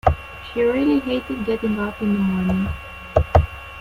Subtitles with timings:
[0.51, 2.69] She really hated getting up in the morning